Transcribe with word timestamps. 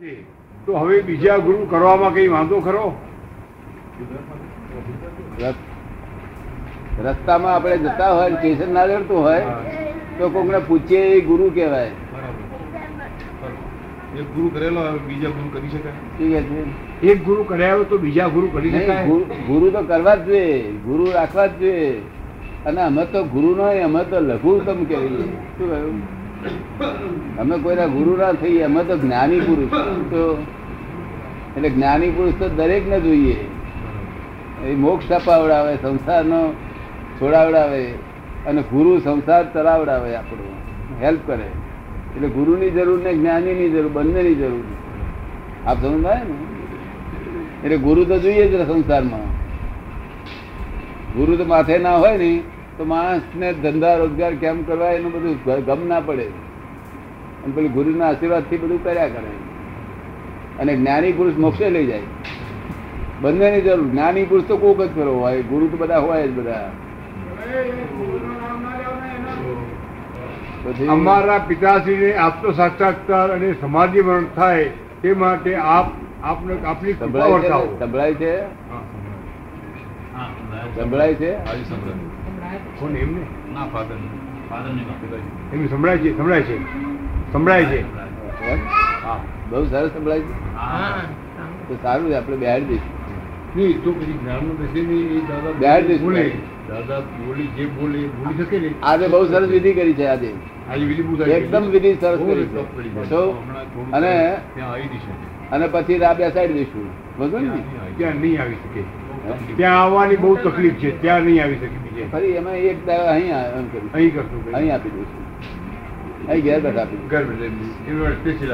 છે. 0.00 0.22
તો 0.66 0.76
હવે 0.76 1.02
બીજા 1.02 1.36
ગુરુ 1.36 1.66
કરવામાં 1.66 2.14
કઈ 2.14 2.28
વાંધો 2.28 2.60
ખરો? 2.60 2.94
રસ્તામાં 7.04 7.54
આપણે 7.54 7.78
જતા 7.78 8.12
હોય 8.12 8.32
સ્ટેશન 8.32 8.74
ના 8.74 8.86
જડતું 8.86 9.22
હોય 9.22 9.40
તો 10.18 10.28
કોકને 10.28 10.58
પૂછીએ 10.58 10.98
એ 10.98 11.20
ગુરુ 11.20 11.50
કહેવાય. 11.50 11.90
એક 14.18 14.34
ગુરુ 14.34 14.48
કરેલો 14.48 14.98
બીજા 14.98 15.28
ગુરુ 15.28 15.48
કરી 15.52 15.68
શકાય? 15.68 17.08
એક 17.12 17.24
ગુરુ 17.24 17.44
કર્યા 17.44 17.76
તો 17.76 17.98
બીજા 17.98 18.28
ગુરુ 18.28 18.46
કરી 18.46 18.70
શકાય? 18.70 19.06
ગુરુ- 19.06 19.24
ગુરુ 19.24 19.70
તો 19.70 19.82
કરવા 19.82 20.14
જ 20.14 20.24
જોઈએ 20.24 20.62
ગુરુ 20.62 21.10
રાખવા 21.10 21.46
જ 21.46 21.58
જોઈએ. 21.58 22.02
અને 22.66 22.82
અમે 22.82 23.04
તો 23.04 23.24
ગુરુ 23.24 23.54
નો 23.54 23.62
અમે 23.62 24.04
તો 24.04 24.20
લઘુત્તમ 24.20 24.84
કહેવાય. 24.84 25.06
શું 25.06 25.70
કહ્યું? 25.70 26.19
અમે 27.38 27.58
કોઈના 27.58 27.86
ગુરુ 27.86 28.16
ના 28.16 28.32
થઈએ, 28.32 28.62
અમે 28.62 28.84
તો 28.84 28.98
જ્ઞાની 28.98 29.40
પુરુષ. 29.40 29.72
એટલે 31.56 31.70
જ્ઞાની 31.70 32.10
પુરુષ 32.10 32.34
તો 32.38 32.48
દરેક 32.48 32.88
ને 32.88 33.00
જોઈએ. 33.00 33.36
એ 34.66 34.74
મોક્ષ 34.74 35.12
અપાવડાવે, 35.12 35.76
સંસારનો 35.76 36.52
છોડાવડાવે 37.20 37.84
અને 38.46 38.62
ગુરુ 38.62 38.98
સંસાર 38.98 39.52
ચલાવડાવે 39.52 40.16
આપણું. 40.16 40.54
હેલ્પ 41.02 41.20
કરે. 41.26 41.48
એટલે 42.16 42.28
ગુરુની 42.28 42.70
જરૂર 42.70 43.02
ને 43.02 43.14
જ્ઞાનીની 43.14 43.70
જરૂર, 43.70 43.92
બંનેની 43.92 44.34
જરૂર. 44.34 44.64
આપ 45.66 45.82
સમજાય 45.82 46.22
ને? 46.24 46.34
એટલે 47.64 47.76
ગુરુ 47.76 48.04
તો 48.04 48.18
જોઈએ 48.18 48.48
જ 48.48 48.66
સંસારમાં. 48.66 49.30
ગુરુ 51.14 51.36
તો 51.36 51.44
માથે 51.44 51.78
ના 51.78 51.96
હોય 51.96 52.16
ને. 52.16 52.42
તો 52.76 52.84
માણસને 52.84 53.52
ધંધા 53.52 53.96
રોજગાર 53.96 54.34
કેમ 54.34 54.62
કરવા 54.62 54.90
એનું 54.90 55.12
બધું 55.12 55.64
ગમ 55.64 55.88
ના 55.88 56.00
પડે. 56.00 56.24
અને 57.44 57.52
પેલું 57.54 57.72
ગુરુના 57.72 58.08
આશીર્વાદથી 58.08 58.56
બધું 58.58 58.84
કર્યા 58.84 59.08
કરે. 59.08 59.32
અને 60.58 60.76
જ્ઞાની 60.76 61.12
પુરુષ 61.12 61.34
મોક્ષે 61.34 61.70
લઈ 61.70 61.86
જાય. 61.86 62.00
બંનેની 63.20 63.60
જરૂર. 63.60 63.88
જ્ઞાની 63.88 64.24
પુરુષ 64.24 64.44
તો 64.44 64.56
કોક 64.56 64.82
જ 64.82 64.88
કરો 64.94 65.14
હોય. 65.14 65.42
ગુરુ 65.42 65.68
તો 65.68 65.76
બધા 65.76 65.98
હોય 65.98 66.28
જ 66.28 66.30
બધા. 66.32 66.70
અમારા 70.88 71.38
પિતાશ્રીને 71.38 72.16
આપતો 72.16 72.52
સાક્ષાત્કાર 72.52 73.30
અને 73.30 73.54
સમાધિ 73.60 74.02
મરણ 74.02 74.24
થાય 74.24 74.70
તે 75.02 75.12
માટે 75.12 75.54
આપ 75.54 75.84
આપને 76.22 76.56
આપની 76.64 76.92
સંભળાય 76.92 77.32
છે 77.32 77.78
સંભળાય 77.78 78.14
છે? 78.14 78.40
હા, 78.40 78.82
સંભળાય. 80.76 81.14
છે. 81.14 81.32
કોણ 82.78 82.90
એમને? 82.90 83.20
ના 83.54 83.66
ફાધર 83.66 83.96
એમ 85.54 85.66
સંભળાય 85.66 85.98
છે 85.98 86.16
સંભળાય 86.16 86.42
છે. 86.42 86.56
સંભળાય 87.32 87.64
છે. 87.64 87.80
બહુ 89.50 89.64
સરસ 89.64 89.90
સંભળાય 89.90 90.20
છે. 90.20 90.32
તો 91.68 91.76
સારું 91.82 92.10
છે 92.10 92.14
આપણે 92.14 92.36
બેહાડી 92.36 92.64
દઈશું 92.64 93.00
નહીં 93.56 93.84
તો 93.84 93.92
પછી 93.92 94.18
જ્ઞાનનો 94.22 94.54
દશે 94.54 94.80
નહીં 94.80 95.10
એ 95.10 95.20
દાદા 95.20 95.50
બેહાડી 95.50 95.86
દઈશું 95.86 96.06
બોલે. 96.06 96.32
દાદા 96.68 97.00
બોલી 97.00 97.46
જે 97.46 97.64
બોલે 97.66 97.98
બોલી 97.98 98.44
શકે 98.44 98.58
ને. 98.58 98.70
આજે 98.82 99.08
બહુ 99.08 99.26
સરસ 99.26 99.48
વિધિ 99.48 99.72
કરી 99.72 99.94
છે 99.94 100.06
આજે. 100.06 100.34
આજે 100.70 100.84
વિધિ 100.84 101.02
બહુ 101.02 101.22
એકદમ 101.22 101.62
વિધિ 101.62 101.94
સરસ 101.94 102.18
કરી 102.18 102.46
છે. 102.46 102.60
અને 103.92 104.36
ત્યાં 104.54 104.70
આવી 104.70 104.82
જશે 104.82 105.12
અને 105.50 105.66
પછી 105.66 105.98
રાહ 105.98 106.14
બેસાડી 106.14 106.52
દઈશું 106.52 106.88
બરોબર 107.18 107.40
ને? 107.40 107.50
ત્યાં 107.96 108.14
નહીં 108.14 108.42
આવી 108.42 108.54
શકે. 108.54 108.82
ત્યાં 109.56 109.78
આવવાની 109.82 110.16
બહુ 110.16 110.30
તકલીફ 110.44 110.76
છે 110.82 110.90
ત્યાં 111.02 111.22
નહીં 111.22 111.42
આવી 111.42 111.58
શકે 111.62 111.78
બીજે. 111.84 112.04
ફરી 112.12 112.34
એમાં 112.40 112.56
એક 112.70 112.78
દાવા 112.86 113.10
અહીં 113.14 113.34
અહીં 113.94 114.12
કરશું 114.14 114.54
અહીં 114.54 114.74
આપી 114.74 114.92
દઈશું. 114.96 115.24
અહીં 116.28 116.44
ઘેર 116.44 116.60
બેઠા 116.60 116.82
આપી 116.82 117.08
ઘર 117.10 117.24
બેઠા 117.24 117.48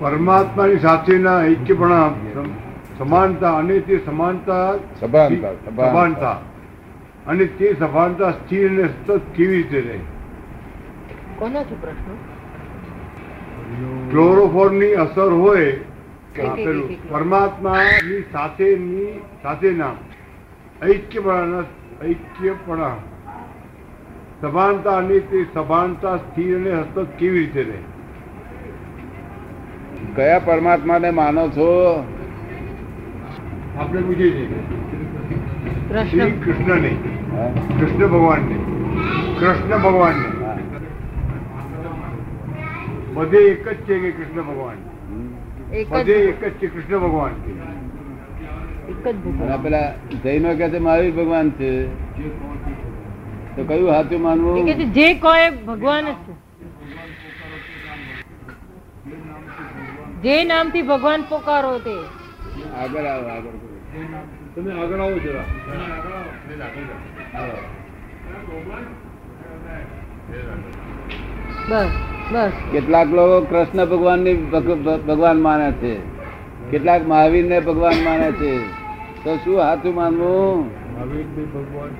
પરમાત્માની 0.00 0.78
સાથેના 0.78 1.40
ઐક્યપણા 1.48 2.06
સમાનતા 2.98 3.52
અને 3.58 3.76
તે 3.80 3.98
સમાનતા 4.06 4.64
સભાનતા, 5.00 5.52
સભાનતા. 5.66 6.36
અને 7.26 7.44
તે 7.44 7.76
સભાનતા 7.78 8.30
સ્થિર 8.30 8.70
અને 8.70 8.88
સતત 8.88 9.20
કેવી 9.34 9.56
રીતે 9.56 9.80
રહે? 9.80 9.98
કોનાથી 11.38 11.74
પ્રશ્ન? 11.74 12.12
ક્લોરોફોર્મની 14.10 14.92
અસર 14.94 15.32
હોય 15.32 15.72
આપેલું. 15.72 17.08
પરમાત્માની 17.08 18.24
સાથેની 18.32 19.20
સાથેના 19.42 19.94
ઐક્યપણાના 20.82 21.64
ઐક્યપણા. 22.04 22.96
સભાનતા 24.40 24.96
અને 24.96 25.18
તે 25.18 25.46
સભાનતા 25.54 26.16
સ્થિર 26.16 26.56
અને 26.56 26.82
સતત 26.82 27.08
કેવી 27.18 27.38
રીતે 27.38 27.62
રહે? 27.62 27.78
કયા 30.16 30.38
પરમાત્માને 30.38 31.10
માનો 31.10 31.48
છો? 31.48 31.70
આપણે 33.80 34.00
પૂછીએ 34.00 34.30
છીએ 34.30 34.81
શ્રી 35.92 36.30
કૃષ્ણ 36.30 36.52
કૃષ્ણને? 36.52 36.88
કૃષ્ણ 37.80 38.06
ભગવાનને. 38.06 38.54
કૃષ્ણ 39.40 39.82
ભગવાનને. 39.82 40.42
બધે 43.14 43.38
એક 43.38 43.68
જ 43.68 43.74
છે 43.74 43.98
કે 43.98 44.10
કૃષ્ણ 44.10 44.42
ભગવાન. 44.42 44.76
બધે 45.90 46.12
એક 46.12 46.44
જ 46.44 46.50
છે 46.50 46.66
કૃષ્ણ 46.66 46.98
ભગવાન 46.98 47.32
એક 48.88 49.08
જ 49.08 49.10
અને 49.10 49.32
ભગવાન 49.32 49.62
પેલા 49.62 49.92
જૈનો 50.22 50.54
કે 50.56 50.70
છે 50.70 50.78
મહાવીર 50.78 51.14
ભગવાન 51.14 51.50
છે. 51.50 51.86
તો 53.56 53.64
કયું 53.64 53.90
હાથું 53.90 54.22
માનવું? 54.22 54.64
કે 54.66 54.74
જે 54.74 55.14
કોઈ 55.14 55.50
ભગવાન 55.66 56.04
જે 60.22 60.44
નામથી 60.44 60.82
ભગવાન 60.82 61.22
પોકારો 61.22 61.78
તે. 61.78 61.96
આગળ 62.76 63.04
આવો 63.04 63.28
આગળ. 63.28 64.41
તમે 64.56 64.72
આગળ 64.72 65.00
આવો 65.00 65.18
જરા. 65.18 65.44
બસ 71.68 71.88
બસ. 72.32 72.52
કેટલાક 72.72 73.08
લોકો 73.08 73.46
કૃષ્ણ 73.50 73.86
ભગવાનની 73.86 74.34
ભગ- 74.34 74.74
ભગ- 74.74 75.02
ભગવાન 75.02 75.42
માને 75.42 75.72
છે. 75.72 75.98
કેટલાક 76.70 77.06
મહાવીર 77.06 77.44
ને 77.44 77.60
ભગવાન 77.60 78.04
માને 78.04 78.32
છે. 78.32 78.58
તો 79.24 79.36
શું 79.36 79.60
હાથું 79.60 79.94
માનવું 79.94 80.64
મહાવીર 80.66 81.44
ભગવાન 81.44 81.90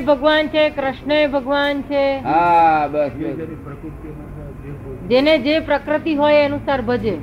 ભગવાન. 0.00 0.04
ભગવાન 0.04 0.46
છે 0.48 0.70
કૃષ્ણ 0.70 1.30
ભગવાન 1.30 1.82
છે. 1.82 2.18
હા 2.18 2.88
બસ. 2.92 3.10
જેની 3.10 3.32
જે 3.32 3.44
બોલે. 3.44 5.08
જેને 5.08 5.38
જે 5.38 5.60
પ્રકૃતિ 5.60 6.14
હોય 6.14 6.34
એ 6.34 6.44
અનુસાર 6.44 6.82
ભજે. 6.82 7.18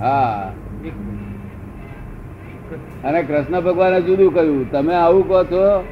હા. 0.00 0.52
અને 3.04 3.22
કૃષ્ણ 3.22 3.60
ભગવાને 3.60 4.00
જુદું 4.00 4.34
કહ્યું 4.34 4.70
તમે 4.70 4.94
આવું 4.94 5.28
કહો 5.28 5.44
છો 5.44 5.84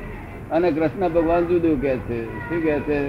અને 0.50 0.70
કૃષ્ણ 0.70 1.08
ભગવાન 1.08 1.44
જુદું 1.44 1.80
કે 1.80 1.96
છે. 1.96 2.48
શું 2.48 2.62
કે 2.62 2.80
છે? 2.80 3.00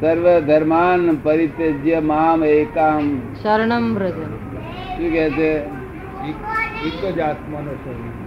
સર્વ 0.00 0.40
ધર્માન 0.40 1.16
પરિત્યજ્ય 1.22 2.00
મામ 2.00 2.44
એકામ. 2.44 3.20
શરણમ 3.42 3.94
વ્રજ 3.94 4.10
શું 4.10 5.12
કે 5.12 5.30
છે? 5.30 5.50
એક 6.84 7.16
જ 7.16 7.20
આત્માનો 7.20 7.70
શરણ 7.70 8.20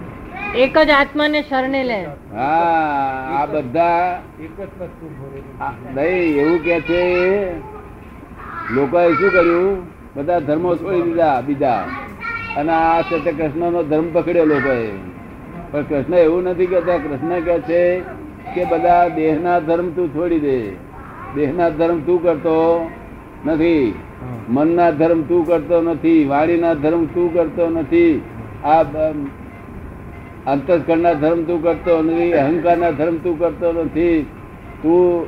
એક 0.56 0.78
જ 0.78 0.90
આત્માને 0.90 1.42
શરણે 1.42 1.84
લે. 1.84 2.04
હા 2.34 3.38
આ 3.38 3.46
બધા 3.46 4.22
એક 4.40 4.60
જ 4.60 4.82
વસ્તુ 4.82 5.06
નહીં 5.94 6.40
એવું 6.40 6.64
કે 6.64 6.80
છે. 6.80 7.04
લોકોએ 8.70 9.12
શું 9.12 9.30
કર્યું? 9.30 9.86
બધા 10.16 10.38
ધર્મો 10.38 10.76
છોડી 10.76 11.02
દીધા 11.02 11.40
બીજા. 11.40 11.84
અને 12.56 12.72
આ 12.72 13.02
છે 13.02 13.16
તે 13.24 13.32
કૃષ્ણનો 13.32 13.82
ધર્મ 13.82 14.06
પકડ્યો 14.12 14.46
ભાઈ 14.46 14.90
પણ 15.70 15.82
કૃષ્ણ 15.82 16.14
એવું 16.16 16.42
નથી 16.42 16.66
કહેતા. 16.66 16.98
કૃષ્ણ 17.04 17.40
કહે 17.46 17.56
છે 17.68 17.80
કે 18.54 18.64
બધા 18.70 19.08
દેહના 19.08 19.58
ધર્મ 19.68 19.88
તું 19.96 20.08
છોડી 20.14 20.40
દે. 20.40 20.58
દેહના 21.34 21.70
ધર્મ 21.78 21.98
તું 22.06 22.18
કરતો 22.22 22.58
નથી. 23.46 23.94
મનના 24.48 24.90
ધર્મ 24.90 25.22
તું 25.22 25.46
કરતો 25.46 25.80
નથી. 25.82 26.24
વાણીના 26.24 26.74
ધર્મ 26.74 27.04
તું 27.14 27.32
કરતો 27.34 27.64
નથી. 27.70 28.12
આ 28.64 28.82
અંતસ્કરણના 30.52 31.14
ધર્મ 31.22 31.40
તું 31.44 31.62
કરતો 31.62 31.94
નથી. 32.02 32.32
અહંકારના 32.42 32.90
ધર્મ 32.90 33.16
તું 33.24 33.38
કરતો 33.38 33.72
નથી. 33.72 34.22
તું 34.82 35.26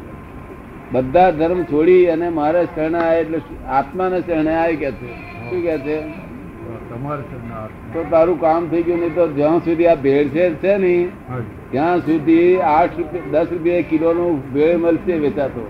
બધા 0.93 1.31
ધર્મ 1.31 1.61
છોડી 1.63 2.07
અને 2.07 2.29
મારે 2.29 2.63
શરણે 2.75 2.99
આવે 2.99 3.21
એટલે 3.21 3.39
આત્માને 3.79 4.19
શરણે 4.21 4.55
આય 4.55 4.77
કે 4.77 4.91
છે? 4.91 5.11
શું 5.51 5.63
કે 5.67 5.77
છે? 5.79 5.99
તો 7.95 8.05
તારું 8.11 8.41
કામ 8.41 8.69
થઈ 8.69 8.83
ગયું 8.83 9.01
નહીં 9.01 9.15
તો 9.15 9.29
જ્યાં 9.29 9.59
સુધી 9.59 9.87
આ 9.87 9.95
ભેળ 9.95 10.29
છે 10.29 10.77
ને. 10.77 11.09
ત્યાં 11.71 11.99
સુધી 11.99 12.61
આઠ 12.61 12.99
રૂપિયા 12.99 13.45
દસ 13.45 13.53
રૂપિયા 13.53 13.81
કિલોનું 13.81 14.53
ભેળ 14.53 14.77
મળશે 14.77 15.19
વેચાતો. 15.19 15.67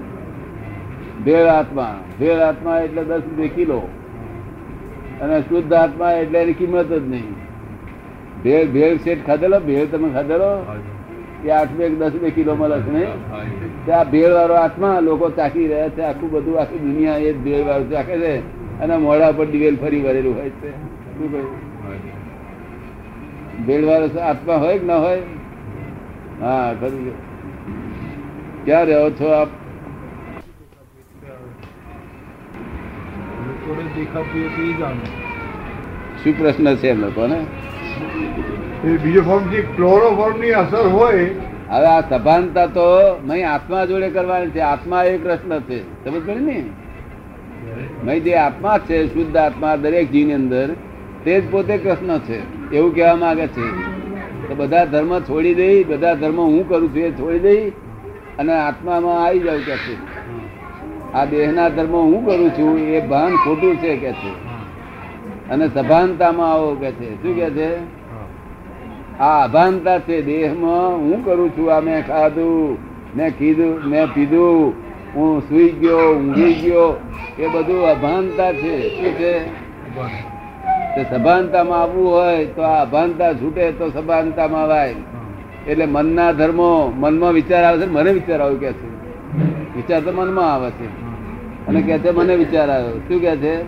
ભેળ 1.24 1.46
આત્મા 1.46 1.94
ભેળ 2.20 2.40
આત્મા 2.40 2.78
એટલે 2.78 3.04
દસ 3.04 3.22
રૂપિયા 3.28 3.48
કિલો. 3.54 3.88
અને 5.22 5.40
શુદ્ધ 5.40 5.72
આત્મા 5.72 6.12
એટલે 6.12 6.42
એની 6.42 6.52
કિંમત 6.52 6.92
જ 6.92 7.02
નહીં. 7.08 7.34
ભેળ 8.42 8.66
ભેળ 8.66 8.96
શેઠ 8.96 9.26
ખાધેલો 9.26 9.60
ભેળ 9.60 9.86
તમે 9.86 10.08
ખાધેલો? 10.08 10.50
એ 11.44 11.50
આઠ 11.50 11.70
બે 11.70 11.88
દસ 11.88 12.12
બે 12.12 12.30
કિલો 12.30 12.54
મળે 12.54 12.80
છે 12.80 12.90
નહીં? 12.90 13.08
ત્યાં 13.86 14.10
ભેળ 14.10 14.32
વાળો 14.32 14.54
આત્મા 14.54 15.00
લોકો 15.00 15.28
ચાખી 15.28 15.66
રહ્યા 15.66 15.88
છે 15.88 16.02
આખું 16.02 16.30
બધું 16.30 16.60
આખી 16.60 16.78
દુનિયા 16.78 17.18
એ 17.18 17.32
ભેળ 17.32 17.64
વાળું 17.66 17.90
ચાખે 17.90 18.18
છે. 18.18 18.55
અને 18.80 18.96
મોઢા 18.96 19.32
પર 19.32 19.46
દિવેલ 19.46 19.76
ફરી 19.76 20.00
વળેલું 20.00 20.36
હોય 20.36 20.50
છે. 20.50 20.70
શું 20.70 21.32
કહ્યું? 21.32 23.66
ભેળ 23.66 23.84
વાળો 23.84 24.20
આત્મા 24.20 24.54
હોય 24.54 24.78
કે 24.78 24.86
ના 24.86 24.96
હોય? 24.96 25.22
હા 26.40 26.74
ખરું. 26.80 27.12
ક્યાં 28.64 28.84
રહો 28.84 29.10
છો 29.10 29.28
આપ? 29.28 29.48
શું 36.24 36.38
પ્રશ્ન 36.38 36.76
છે 36.76 36.88
એમ 36.88 37.00
લોકોને? 37.00 37.46
એ 38.84 38.96
બીજો 38.96 39.22
ફોર્મ 39.22 39.48
છે 39.48 39.76
ક્લોરોફોર્મની 39.76 40.50
અસર 40.50 40.88
હોય. 40.88 41.30
હવે 41.68 41.86
આ 41.86 42.00
સભાનતા 42.00 42.66
તો 42.66 43.20
નહીં 43.24 43.50
આત્મા 43.50 43.84
જોડે 43.84 44.10
કરવાની 44.10 44.50
છે 44.50 44.60
આત્મા 44.60 45.04
એ 45.04 45.18
કૃષ્ણ 45.18 45.60
છે. 45.60 46.04
સમજ 46.04 46.26
પડી 46.26 46.40
ને? 46.40 46.64
મય 48.04 48.20
જે 48.20 48.34
આત્મા 48.34 48.78
છે, 48.78 49.06
શુદ્ધ 49.06 49.36
આત્મા 49.36 49.76
દરેક 49.76 50.10
જીવની 50.10 50.32
અંદર, 50.32 50.68
તે 51.24 51.40
જ 51.40 51.50
પોતે 51.50 51.78
કૃષ્ણ 51.78 52.18
છે. 52.18 52.70
એવું 52.70 52.94
કહેવા 52.94 53.16
માંગે 53.16 53.46
છે. 53.46 53.96
તો 54.48 54.54
બધા 54.56 54.84
ધર્મ 54.84 55.20
છોડી 55.20 55.54
દઈ, 55.54 55.84
બધા 55.84 56.14
ધર્મ 56.14 56.40
હું 56.40 56.68
કરું 56.68 56.88
છું 56.88 56.98
એ 56.98 57.10
છોડી 57.10 57.38
દઈ, 57.38 57.70
અને 58.38 58.52
આત્મામાં 58.52 59.24
આવી 59.24 59.38
જાવ 59.38 59.56
કે 59.56 59.76
છે. 59.76 59.96
આ 61.12 61.24
દેહના 61.24 61.68
ધર્મ 61.68 61.96
હું 61.96 62.26
કરું 62.26 62.50
છું 62.50 62.78
એ 62.78 63.00
ભાન 63.00 63.36
ખોટું 63.36 63.76
છે 63.76 63.96
કે 63.96 64.12
છે. 64.12 64.46
અને 65.50 65.68
સભાનતામાં 65.68 66.52
આવો 66.52 66.74
કે 66.74 66.90
છે. 66.90 67.22
શું 67.22 67.36
કે 67.36 67.50
છે? 67.50 67.76
આ 69.18 69.44
અભાનતા 69.44 69.98
છે 69.98 70.22
દેહમાં 70.22 70.96
હું 70.96 71.24
કરું 71.24 71.50
છું, 71.50 71.74
આ 71.74 71.80
મેં 71.80 72.06
ખાધું, 72.06 72.78
મેં 73.16 73.38
કીધું, 73.38 73.88
મેં 73.88 74.06
પીધું 74.06 74.85
હું 75.16 75.40
સુઈ 75.48 75.68
ગયો, 75.68 76.14
ઊંઘી 76.14 76.54
ગયો, 76.54 77.00
એ 77.38 77.48
બધું 77.48 77.88
અભાનતા 77.88 78.52
છે. 78.52 78.88
શું 78.88 79.12
છે? 79.12 81.06
સભાનતામાં 81.10 81.82
આવવું 81.82 82.10
હોય 82.10 82.44
તો 82.46 82.62
આ 82.62 82.82
અભાનતા 82.82 83.32
છૂટે 83.32 83.70
તો 83.70 83.90
સભાનતામાં 83.90 84.62
આવાય 84.62 84.94
એટલે 85.68 85.86
મનના 85.86 86.32
ધર્મો, 86.32 86.92
મનમાં 86.96 87.32
વિચાર 87.32 87.64
આવે 87.64 87.86
છે 87.86 87.90
મને 87.90 88.12
વિચાર 88.12 88.40
આવ્યો 88.40 88.56
કે 88.56 88.72
છે. 88.72 88.88
વિચાર 89.76 90.00
તો 90.00 90.12
મનમાં 90.12 90.54
આવે 90.54 90.70
છે. 90.70 90.86
અને 91.68 91.82
કે 91.82 91.98
છે 91.98 92.10
મને 92.10 92.36
વિચાર 92.36 92.70
આવ્યો. 92.70 93.00
શું 93.08 93.20
કે 93.20 93.36
છે? 93.36 93.60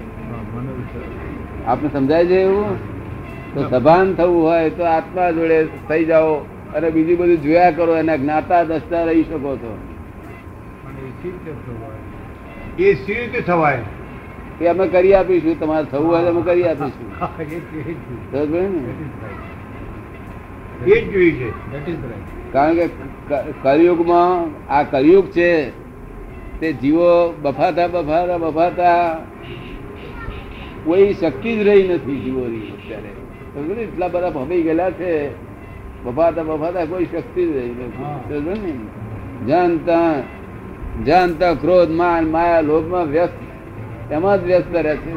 આપને 1.66 1.88
સમજાય 1.92 2.26
છે 2.26 2.42
એવું? 2.42 2.64
તો 3.54 3.68
સભાન 3.68 4.14
થવું 4.14 4.42
હોય 4.42 4.70
તો 4.70 4.84
આત્મા 4.84 5.30
જોડે 5.30 5.64
થઈ 5.64 6.04
જાઓ 6.04 6.34
અને 6.74 6.90
બીજું 6.90 7.18
બધું 7.18 7.42
જોયા 7.42 7.70
કરો, 7.70 7.96
એના 7.96 8.16
જ્ઞાતા 8.16 8.62
દસતા 8.62 9.04
રહી 9.04 9.22
શકો 9.22 9.56
છો. 9.56 9.87
એ 12.78 12.94
સી 12.94 13.14
રીતે 13.14 13.40
થવાય. 13.40 13.78
એ 14.60 14.66
અમે 14.66 14.88
કરી 14.88 15.14
આપીશું 15.14 15.60
તમારે 15.60 15.84
થવું 15.84 16.08
હોય 16.08 16.26
અમે 16.26 16.42
કરી 16.42 16.68
આપીશું. 16.68 17.20
એ 20.86 21.00
જ- 21.00 21.32
છે. 21.32 21.50
કારણ 22.52 22.74
કે 22.74 22.88
કલયુગમાં 23.62 24.50
આ 24.72 24.82
કલયુગ 24.82 25.26
છે 25.26 25.70
તે 26.60 26.72
જીવો 26.72 27.34
બફાતા 27.42 27.86
બફાતા 27.86 28.38
બફાતા 28.38 29.18
કોઈ 30.84 31.14
શક્તિ 31.14 31.56
જ 31.56 31.68
રહી 31.68 31.88
નથી 31.88 32.16
જીવોની 32.16 32.58
અત્યારે. 32.58 33.82
એટલા 33.82 34.08
બધા 34.08 34.30
ભમી 34.30 34.62
ગયેલા 34.62 34.90
છે 34.90 35.30
બફાતા 36.04 36.42
બફાતા 36.42 36.84
કોઈ 36.84 37.04
શક્તિ 37.04 37.46
જ 37.46 37.56
રહી 37.56 37.68
નથી. 37.68 38.02
હા. 39.90 40.22
ત્યાં 41.04 41.60
ક્રોધ, 41.60 41.90
માન, 41.90 42.30
માયા 42.30 42.60
લોભમાં 42.60 43.04
વ્યસ્ત. 43.04 44.12
એમાં 44.12 44.40
જ 44.40 44.44
વ્યસ્ત 44.44 44.76
રહે 44.76 44.96
છે. 44.96 45.14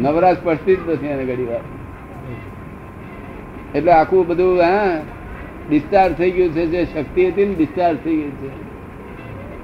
નવરાશ 0.00 0.36
પડતી 0.44 0.76
જ 0.76 0.90
નથી 0.90 1.06
એને 1.06 1.24
ઘડી 1.24 1.44
વાર. 1.44 1.60
એટલે 3.74 3.92
આખું 3.92 4.26
બધું, 4.26 4.60
હા, 4.60 5.00
ડિસ્ચાર્જ 5.68 6.14
થઈ 6.14 6.30
ગયું 6.30 6.52
છે. 6.52 6.66
જે 6.66 6.84
શક્તિ 6.84 7.28
હતી 7.28 7.46
ને 7.46 7.54
ડિસ્ચાર્જ 7.54 7.98
થઈ 8.04 8.16
ગયું 8.16 8.30
છે. 8.30 8.66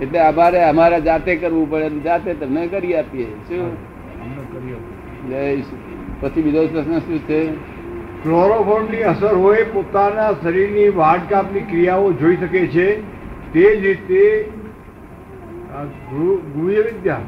એટલે 0.00 0.18
અમારે 0.18 0.64
અમારે 0.64 1.00
જાતે 1.00 1.36
કરવું 1.36 1.70
પડે 1.70 1.90
જાતે 1.90 2.34
તમને 2.34 2.66
કરી 2.66 2.94
આપીએ. 2.94 3.24
શું? 3.24 3.76
પછી 6.20 6.42
બીજો 6.42 6.66
પ્રશ્ન 6.66 6.98
શું 6.98 7.18
છે? 7.18 7.46
ક્લોરોફોર્મની 8.22 9.02
અસર 9.02 9.34
હોય 9.34 9.62
પોતાના 9.62 10.32
શરીરની 10.32 10.88
વાડ 10.88 11.20
કાપની 11.30 11.60
ક્રિયાઓ 11.60 12.12
જોઈ 12.12 12.36
શકે 12.36 12.66
છે. 12.66 13.11
તે 13.52 13.76
જ 13.76 13.86
રીતે 13.86 14.50
ગુહ્ય 16.54 16.80
વિદ્યા. 16.80 17.18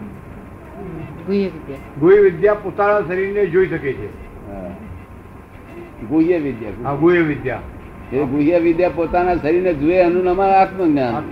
ગુહ્ય 2.00 2.20
વિદ્યા. 2.20 2.54
ને 2.54 2.60
પોતાના 2.62 3.00
શરીરને 3.00 3.46
જોઈ 3.46 3.66
શકે 3.66 3.92
છે. 3.92 4.06
હા. 4.06 4.68
ગુહ્ય 6.08 6.38
વિદ્યા. 6.38 6.88
આ 6.88 6.94
ગુહ્ય 6.94 7.18
વિદ્યા. 7.18 7.60
એ 8.12 8.24
ગુહ્ય 8.24 8.58
વિદ્યા 8.58 8.88
પોતાના 8.88 9.36
શરીરને 9.36 9.74
જુએ 9.74 9.94
એનું 9.94 10.24
નામ 10.24 10.40
આત્મજ્ઞાન. 10.40 11.22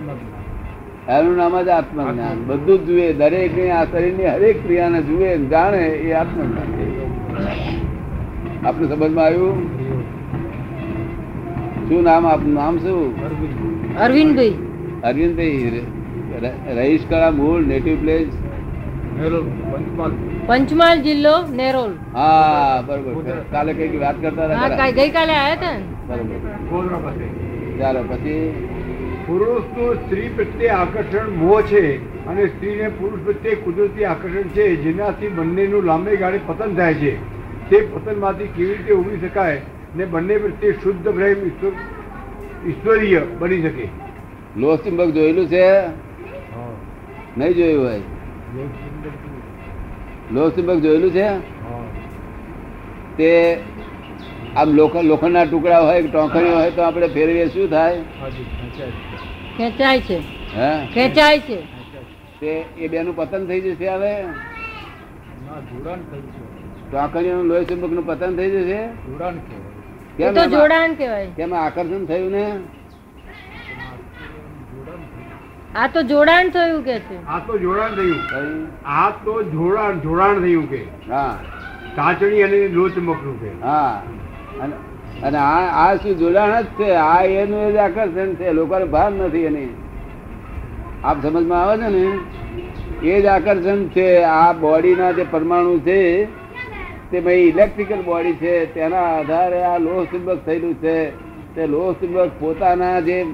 એનું 1.13 1.37
નામ 1.37 1.63
જ 1.63 1.69
આત્મજ્ઞાન. 1.69 2.47
બધું 2.47 2.79
જ 2.79 2.85
જુએ 2.85 3.13
દરેક 3.13 3.71
આ 3.71 3.85
શરીરની 3.85 4.27
હરેક 4.27 4.63
ક્રિયાને 4.63 5.03
જુએ 5.03 5.39
જાણે 5.39 5.89
એ 5.89 6.13
આત્મજ્ઞાન 6.13 6.83
આપને 8.67 8.89
સમજમાં 8.89 9.25
આવ્યું? 9.25 9.79
શું 11.89 12.03
નામ 12.03 12.27
આપનું? 12.27 12.55
નામ 12.55 12.79
શું? 12.79 13.25
અરવિંદ. 13.25 13.99
અરવિંદભાઈ. 13.99 14.55
અરવિંદભાઈ 15.09 15.83
રહીશ 16.79 17.05
કળા 17.11 17.31
મૂળ 17.39 17.63
નેટિવ 17.71 17.97
પ્લેસ 18.03 18.29
પંચમહાલ. 20.49 20.99
જિલ્લો 21.07 21.35
નેરોલ 21.61 21.93
હા 22.15 22.77
બરોબર. 22.87 23.25
કાલે 23.53 23.73
કંઈક 23.79 23.95
વાત 24.05 24.17
કરતા 24.23 24.47
હતા 24.67 24.91
ગઈકાલે 24.99 25.35
આવ્યા 25.39 25.57
હતા 25.57 25.77
બરોબર. 26.69 27.13
ચાલો 27.81 28.01
પછી? 28.11 28.45
પુરુષનું 29.27 29.93
સ્ત્રી 30.05 30.31
પ્રત્યે 30.39 30.71
આકર્ષણ 30.77 31.29
મોહ 31.43 31.59
છે 31.71 31.83
અને 32.29 32.45
સ્ત્રીને 32.53 32.87
પુરુષ 33.01 33.23
પ્રત્યે 33.27 33.57
કુદરતી 33.65 34.07
આકર્ષણ 34.13 34.49
છે 34.57 34.65
જેનાથી 34.85 35.33
બંનેનું 35.37 35.83
લાંબે 35.91 36.13
ગાળે 36.23 36.39
પતન 36.49 36.73
થાય 36.79 36.97
છે. 37.03 37.13
તે 37.71 37.77
પતનમાંથી 37.93 38.51
કેવી 38.57 38.77
રીતે 38.79 38.93
ઉભરી 39.01 39.21
શકાય 39.25 39.59
ને 39.97 40.05
બંને 40.15 40.37
પ્રત્યે 40.45 40.73
શુદ્ધ 40.83 41.09
પ્રેમ 41.19 41.39
ઈશ્વરીય 42.69 43.23
બની 43.41 43.63
શકે? 43.67 43.87
લોહ 44.57 44.77
ચુંબક 44.77 45.07
જોયેલું 45.07 45.47
છે? 45.47 45.71
હા. 45.71 46.73
નહીં 47.39 47.53
જોયું 47.55 47.85
હોય? 47.85 48.01
લોહ 50.33 50.49
ચુંબક 50.49 50.75
જોયેલું 50.75 51.11
છે? 51.11 51.53
તે 53.17 53.59
આમ 54.57 54.71
લોખંડ 54.71 55.05
લોખંડના 55.05 55.45
ટુકડા 55.45 55.81
હોય 55.81 56.03
ટોંકણીઓ 56.03 56.55
હોય 56.55 56.71
તો 56.71 56.83
આપણે 56.83 57.09
ફેરવીએ 57.09 57.47
શું 57.47 57.71
થાય? 57.71 57.99
ખેંચાય 57.99 58.91
છે. 58.91 59.57
ખેંચાય 59.57 60.01
છે. 60.01 60.21
ખેંચાય 60.95 61.39
છે. 61.39 61.57
તે 62.41 62.65
એ 62.79 62.89
બેનું 62.89 63.17
પતન 63.17 63.47
થઈ 63.47 63.61
જશે 63.61 63.89
હવે? 63.89 64.23
ના, 64.23 65.61
જોડાણ 65.61 65.97
થયું 65.97 66.91
ટોંકણીઓનું 66.91 67.45
લોહી 67.45 67.65
ચુંબકનું 67.65 68.07
પતન 68.07 68.37
થઈ 68.37 68.51
જશે? 68.51 68.87
જોડાણ 68.87 69.35
કહેવાય. 69.35 69.73
કેમ 70.19 70.35
તો 70.35 70.43
એમાં- 70.43 70.61
જોડાણ 70.61 70.95
કહેવાય. 70.95 71.27
કેમ 71.37 71.55
આકર્ષણ 71.55 72.05
થયું 72.05 72.31
ને. 72.31 72.59
આ 75.77 75.87
તો 75.87 76.03
જોડાણ 76.03 76.49
થયું 76.49 76.85
કે 76.85 76.99
છે? 76.99 77.27
આ 77.27 77.39
તો 77.39 77.59
જોડાણ 77.59 77.91
થયું. 77.95 78.67
આ 78.89 79.11
તો 79.11 79.43
જોડાણ 79.43 79.99
જોડાણ 79.99 80.41
થયું 80.41 80.71
કે. 80.71 80.85
હા. 81.11 81.39
ચાચણી 81.97 82.43
અને 82.43 82.69
લોચમકનું 82.69 83.41
છે. 83.41 83.63
હા. 83.63 84.03
અને 84.61 84.73
અને 85.23 85.39
આ 85.39 85.91
આ 85.91 85.95
શું 85.95 86.19
જોડાણ 86.19 86.63
જ 86.63 86.65
છે? 86.65 86.91
આ 86.91 87.23
એનું 87.23 87.69
એ 87.69 87.73
જ 87.73 87.77
આકર્ષણ 87.77 88.35
છે. 88.35 88.53
લોકોને 88.53 88.85
ભાન 88.85 89.13
નથી 89.13 89.39
એની. 89.39 89.77
આપ 91.05 91.23
સમજમાં 91.23 91.63
આવે 91.63 91.79
છે 91.79 91.89
ને? 91.89 92.19
એ 93.09 93.23
જ 93.23 93.27
આકર્ષણ 93.27 93.85
છે. 93.85 94.23
આ 94.23 94.53
બોડીના 94.53 95.13
જે 95.13 95.27
પરમાણુ 95.31 95.79
છે 95.79 96.25
તે 97.11 97.21
ભાઈ 97.21 97.35
ઇલેક્ટ્રિકલ 97.35 98.03
બોડી 98.03 98.33
છે. 98.33 98.75
તેના 98.75 99.01
આધારે 99.01 99.63
આ 99.63 99.79
લોહ 99.79 100.05
ચુંબક 100.05 100.39
થયેલું 100.47 100.75
છે. 100.75 101.11
તે 101.55 101.67
લોહ 101.67 101.93
ચુંબક 101.93 102.31
પોતાના 102.41 103.01
જે 103.01 103.27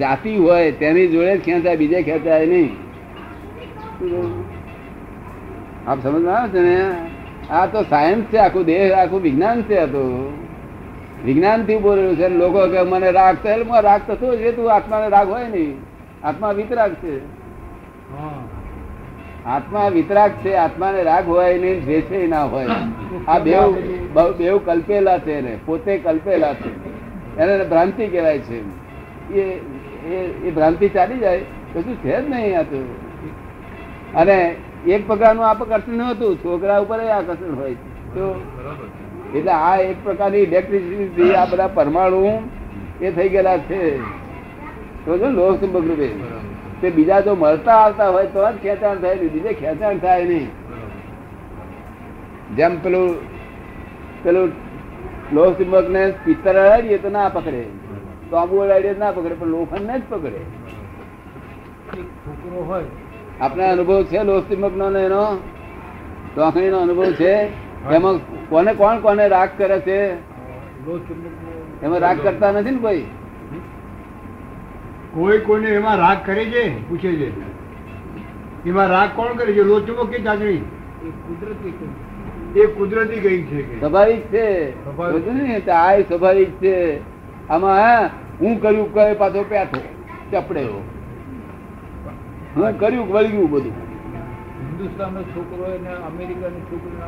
જાતિ 0.00 0.36
હોય, 0.36 0.72
તેની 0.72 1.08
જોડે 1.08 1.38
ખેંચાય, 1.38 1.76
બીજે 1.76 2.02
ખેંચાય 2.02 2.46
નહીં. 2.46 2.76
આપ 5.86 6.02
સમજ 6.02 6.26
આવે 6.26 6.48
છે 6.48 6.60
ને? 6.60 6.90
આ 7.50 7.66
તો 7.66 7.82
સાયન્સ 7.82 8.24
છે, 8.24 8.36
આખું 8.36 8.64
દેહ, 8.64 8.98
આખું 8.98 9.20
વિજ્ઞાન 9.20 9.62
છે 9.62 9.78
આ 9.78 9.86
તો. 9.86 10.32
વિજ્ઞાનથી 11.24 11.76
બોલેલું 11.76 12.16
છે 12.16 12.28
લોકો 12.28 12.68
કે 12.68 12.82
મને 12.82 13.10
રાગ 13.10 13.36
તો 13.42 13.80
રાગ 13.80 14.00
તો 14.06 14.14
શું 14.14 14.36
છે? 14.36 14.52
તું 14.52 14.74
આત્માને 14.74 15.08
રાગ 15.08 15.28
હોય 15.28 15.48
નહીં. 15.48 15.78
આત્મા 16.24 16.52
વિતરાગ 16.52 16.94
છે. 16.94 17.20
આત્મા 19.46 19.88
વિતરાગ 19.88 20.30
છે, 20.30 20.54
આત્માને 20.54 21.02
રાગ 21.02 21.28
હોય 21.28 21.58
નહીં 21.58 21.84
દ્વેષે 21.84 22.26
ના 22.26 22.44
હોય. 22.44 22.66
આ 23.28 23.38
બેવ 23.38 23.74
બેવ 24.38 24.58
કલ્પેલા 24.58 25.18
છે 25.18 25.40
ને 25.40 25.58
પોતે 25.66 25.98
કલ્પેલા 25.98 26.54
છે. 26.54 26.70
એને 27.36 27.64
ભ્રાંતિ 27.64 28.06
કહેવાય 28.06 28.38
છે. 28.38 28.81
એ 29.38 30.50
ભ્રાંતિ 30.50 30.88
ચાલી 30.88 31.18
જાય 31.18 31.40
કશું 31.74 31.96
છે 31.96 32.22
જ 32.22 32.28
નહીં 32.28 32.58
આ 32.58 32.62
તો? 32.62 32.76
અને 34.16 34.56
એક 34.86 35.06
પ્રકારનું 35.06 35.48
આકર્ષણ 35.48 36.00
હતું 36.00 36.36
છોકરા 36.36 36.78
ઉપર 36.78 37.00
આકર્ષણ 37.00 37.54
હોય 37.54 37.74
તો 38.14 38.42
એટલે 39.34 39.52
આ 39.52 39.76
એક 39.76 40.04
પ્રકારની 40.04 40.38
ઇલેક્ટ્રિસિટી 40.38 41.34
આ 41.34 41.46
બધા 41.46 41.66
પરમાણુ 41.66 42.42
એ 43.00 43.10
થઈ 43.10 43.28
ગયેલા 43.28 43.58
છે. 43.58 44.00
તો 45.04 45.16
લોહ 45.16 45.56
ચુંબક 45.56 45.74
રૂપે 45.74 46.10
તે 46.80 46.90
બીજા 46.90 47.20
જો 47.20 47.34
મળતા 47.34 47.74
આવતા 47.74 48.08
હોય, 48.08 48.26
તો 48.26 48.52
જ 48.52 48.56
ખેંચાણ 48.62 48.98
થાય, 48.98 49.16
બીજે 49.16 49.52
ખેંચાણ 49.52 49.98
થાય 49.98 50.24
નહીં. 50.24 50.48
જેમ 52.56 52.76
પેલું 52.76 53.16
પેલું 54.22 54.52
લોહ 55.32 55.52
ચુંબક 55.52 55.88
ને 55.88 56.12
પિત્તર 56.24 56.50
અડાડીએ 56.50 56.98
તો 56.98 57.08
ના 57.08 57.28
પકડે. 57.28 57.64
તો 58.32 58.38
આંબુ 58.38 58.64
ના 58.98 59.10
પકડે 59.10 59.34
પણ 59.34 59.46
લોખંડ 59.46 59.80
ને 59.80 59.98
જ 59.98 60.02
પકડે. 60.08 60.30
છોકરો 60.30 62.64
હોય. 62.64 62.84
આપણે 63.40 63.64
અનુભવ 63.64 64.04
છે 64.04 64.22
લોસ્તી 64.22 64.56
ચુંબક 64.56 64.96
એનો? 64.96 65.38
ચોકડી 66.34 66.70
નો 66.70 66.78
અનુભવ 66.78 67.04
છે? 67.04 67.48
એમાં 67.90 68.48
કોને 68.48 68.74
કોણ 68.74 69.00
કોને 69.00 69.28
રાગ 69.28 69.48
કરે 69.58 69.80
છે? 69.80 70.12
એમાં 71.82 71.98
રાગ 71.98 72.22
કરતા 72.22 72.52
નથી 72.52 72.70
ને 72.70 72.76
કોઈ? 72.76 73.04
કોઈ 75.14 75.38
કોઈને 75.38 75.68
એમાં 75.68 75.96
રાગ 75.96 76.16
કરે 76.26 76.44
છે? 76.44 76.88
પૂછે 76.88 77.00
છે. 77.00 77.32
એમાં 78.68 78.86
રાગ 78.86 79.08
કોણ 79.16 79.32
કરે 79.32 79.52
છે? 79.52 79.62
લોચુમો 79.62 80.04
કે 80.04 80.18
ચાકરી 80.18 80.54
એ 80.54 81.10
કુદરતી 81.10 82.60
એ 82.60 82.66
કુદરતી 82.66 83.20
કઈ 83.20 83.42
છે 83.42 83.62
કે. 83.62 83.78
સ્વાભાવિક 83.78 84.20
છે. 84.20 84.84
સ્વાભાવિક. 84.84 85.28
સમજ્યું 85.28 85.82
આ 85.82 85.98
સ્વાભાવિક 85.98 86.50
છે. 86.50 87.00
આમાં 87.48 88.21
હા 88.42 88.60
કર્યું 88.60 88.94
કહે 88.94 89.12
પાછો 89.14 89.42
પેઠો. 89.42 89.80
ચપડે 90.32 90.62
હું 92.56 92.78
કર્યું 92.78 93.08
વળગ્યું 93.08 93.50
બધું. 93.50 93.72
હિન્દુસ્તાનનો 94.62 95.22
છોકરો 95.22 95.64
અમેરિકાનો 95.64 95.78
ને 95.78 95.90
અમેરિકાની 95.90 96.60
છોકરીનો 96.60 97.04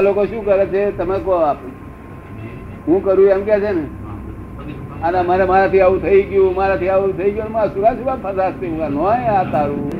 લોકો 0.00 0.24
શું 0.24 0.44
કરે 0.44 0.66
છે? 0.66 0.98
તમે 0.98 1.18
કહો 1.18 1.32
આપ. 1.32 1.56
હું 2.88 3.04
કરું 3.04 3.26
એમ 3.28 3.42
કે 3.44 3.60
છે 3.60 3.72
ને? 3.72 3.84
અને 5.02 5.22
મારે 5.22 5.44
મારાથી 5.44 5.80
આવું 5.80 6.02
થઈ 6.02 6.22
ગયું 6.22 6.54
મારાથી 6.54 6.88
આવું 6.88 7.16
થઈ 7.16 7.30
ગયું 7.30 7.52
મારા 7.52 7.66
સુરા 7.66 7.94
સુરા 7.94 8.16
ગયા. 8.76 8.88
નોય 8.88 9.26
આ 9.38 9.44
તારું. 9.44 9.90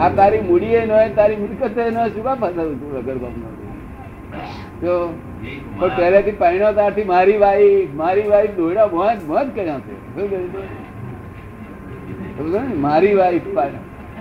આ 0.00 0.08
તારી 0.08 0.40
મૂડીએ 0.40 0.86
નોય 0.86 1.08
તારી 1.08 1.36
મિલકતે 1.36 1.90
નોય 1.90 2.08
સુરા 2.08 2.34
ફસાવું 2.34 2.76
છું 2.80 2.92
વગર 2.92 3.18
બાપનો 3.18 3.48
જો 4.82 4.94
પણ 5.78 5.90
પહેલેથી 5.96 6.36
પહેણ્યો 6.42 6.72
ત્યારથી 6.76 7.08
મારી 7.10 7.38
વાઈફ 7.42 7.90
મારી 7.94 8.28
વાઈફ 8.32 8.54
દોડા 8.60 8.86
મોજ 8.94 9.18
મોજ 9.26 9.46
કર્યા 9.56 9.80
છે? 9.86 9.96
મારી 12.86 13.14
વાઈફ 13.20 13.46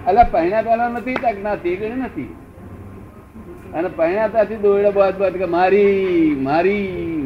એટલે 0.07 0.23
પહેણા 0.31 0.61
પહેલા 0.67 0.89
નથી 0.89 1.17
તક 1.23 1.37
ના 1.43 1.55
તે 1.63 1.71
નથી. 1.95 2.29
અને 3.73 3.89
પરણ્યાતાથી 3.95 4.59
દોડા 4.65 4.91
બાદ 4.97 5.15
બાદ 5.21 5.33
કે 5.41 5.47
મારી 5.55 6.35
મારી 6.41 6.85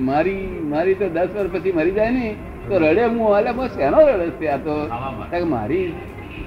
મારી 0.09 0.45
મારી 0.71 0.95
તો 1.01 1.09
દસ 1.17 1.29
વર્ષ 1.35 1.51
પછી 1.53 1.73
મરી 1.79 1.95
જાય 1.97 2.11
ને 2.11 2.27
તો 2.67 2.73
રડે 2.77 3.03
હું. 3.05 3.37
એટલે 3.37 3.51
બસ 3.57 3.71
શેનો 3.77 3.99
રડે 4.07 4.27
છે 4.39 4.47
આ 4.47 4.57
તો. 4.57 4.75
મારી 5.55 5.83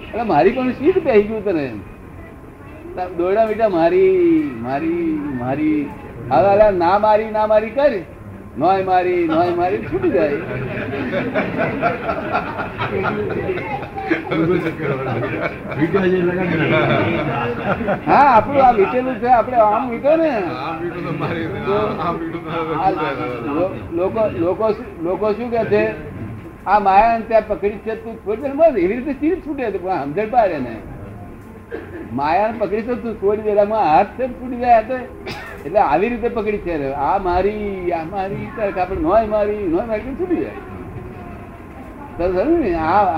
એટલે 0.07 0.25
મારી 0.33 0.53
પણ 0.57 0.73
સીધ 0.81 0.99
પહેરી 1.05 1.27
ગયું 1.29 1.45
તને. 1.45 1.67
દોડા 3.19 3.45
બીટા 3.47 3.47
મીઠા 3.47 3.69
મારી 3.69 4.51
મારી 4.67 5.07
મારી 5.39 5.79
હવે 6.31 6.71
ના 6.71 6.99
મારી 6.99 7.31
ના 7.31 7.47
મારી 7.47 7.71
કરી. 7.71 8.03
નોય 8.59 8.83
મારી 8.85 9.29
નોય 9.29 9.51
મારી 9.51 9.79
છૂટી 9.79 10.11
જાય. 10.11 10.33
હા, 18.07 18.37
આપણું 18.37 18.67
આ 18.67 18.73
વીટેલું 18.73 19.15
છે, 19.15 19.27
આપણે 19.27 19.57
આમ 19.57 19.91
વીટો 19.91 20.17
ને. 20.17 20.33
લોકો 25.09 25.33
શું- 25.33 25.51
કે 25.51 25.65
છે? 25.65 25.95
આ 26.67 26.79
માયા 26.79 27.21
ત્યાં 27.29 27.43
પકડી 27.49 27.71
છે 27.71 27.95
તું 27.95 28.17
છોડી 28.17 28.83
એવી 28.83 28.97
રીતે 28.97 29.13
ચીજ 29.13 29.47
છૂટે 29.47 29.71
છે, 29.71 29.79
પણ 29.79 30.05
સમજણ 30.05 30.31
પાડે 30.31 30.59
ને 30.59 30.77
માયા 32.13 32.53
પકડી 32.59 32.83
છે 32.83 32.95
તું 32.95 33.15
છોડી 33.15 33.43
દે 33.43 33.59
આમાં 33.61 33.97
હાથ 33.97 34.07
છે 34.19 34.29
છૂટી 34.29 34.57
જાય 34.57 34.85
એટલે 35.65 35.81
આવી 35.81 36.09
રીતે 36.09 36.29
પકડી 36.29 36.63
છે. 36.67 36.75
આ 36.93 37.19
મારી 37.19 37.93
આ 37.93 38.05
મારી 38.11 38.45
આપણે 38.81 39.01
નોય 39.07 39.27
મારી 39.35 39.63
નોય 39.75 39.87
મારી 39.93 40.17
છૂટી 40.21 40.41
જાય? 40.41 40.59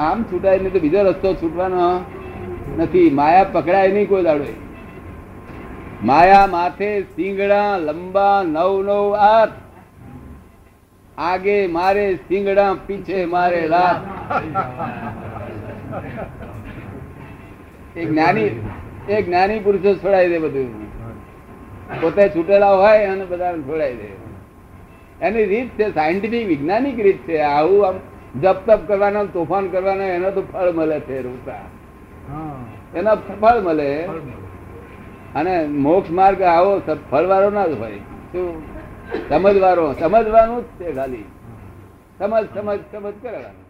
આમ 0.07 0.19
છૂટાય 0.23 0.59
નહીં 0.59 0.73
તો 0.73 0.81
બીજો 0.85 1.01
રસ્તો 1.09 1.29
છૂટવાનો 1.35 1.83
નથી. 2.79 3.11
માયા 3.11 3.45
પકડાય 3.53 3.89
નહીં 3.93 4.09
કોઈ 4.09 4.25
દાડો. 4.29 4.47
માયા 6.05 6.47
માથે 6.47 6.91
સિંગડા 7.17 7.69
લંબા 7.79 8.39
નવ 8.47 8.73
નવ 8.89 9.05
હાથ. 9.23 9.55
આગે 11.19 11.59
મારે 11.67 12.07
સિંગડા 12.29 12.71
પીછે 12.87 13.19
મારે 13.35 13.61
લાત. 13.75 14.01
એક 17.97 18.07
જ્ઞાની 18.11 18.49
એક 19.09 19.25
જ્ઞાની 19.27 19.59
પુરુષો 19.59 19.91
છોડાઈ 19.95 20.29
દે 20.29 20.39
બધું. 20.39 20.71
પોતે 22.01 22.29
છૂટેલા 22.29 22.71
હોય 22.71 23.05
અને 23.05 23.25
બધાને 23.25 23.63
છોડાઈ 23.63 23.95
દે. 23.95 24.27
એની 25.27 25.47
રીત 25.47 25.69
છે 25.69 25.95
સાયન્ટિફિક 25.95 26.49
વૈજ્ઞાનિક 26.49 27.01
રીત 27.01 27.19
છે. 27.19 27.39
આવું 27.39 27.89
આમ 27.89 27.95
જપ 28.41 28.57
તપ 28.67 28.89
કરવાનો 28.89 29.27
તોફાન 29.27 29.69
કરવાનો 29.69 30.03
એનો 30.03 30.31
તો 30.31 30.43
ફળ 30.43 30.73
મળે 30.73 31.01
છે 31.01 31.23
રૂપા. 31.23 31.53
હા. 32.33 32.57
એના 32.95 33.15
ફળ 33.15 33.61
મળે. 33.61 34.05
અને 35.35 35.67
મોક્ષ 35.67 36.11
માર્ગ 36.11 36.43
આવો 36.43 36.81
ફળવાળો 37.11 37.51
ના 37.51 37.67
જ 37.67 37.71
હોય. 37.71 37.97
શું? 38.33 38.63
સમજવાળો 39.29 39.93
સમજવાનું 39.93 40.63
જ 40.63 40.65
છે 40.65 40.93
ખાલી. 40.93 41.25
સમજ 42.19 42.47
સમજ 42.55 42.79
સમજ 42.93 43.13
કરવાનું 43.23 43.66